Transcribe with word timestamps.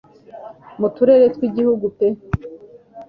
mu 0.79 0.87
turere 0.95 1.25
tw'igihugu 1.35 1.85
pe 1.97 2.07